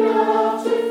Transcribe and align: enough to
enough 0.00 0.64
to 0.64 0.83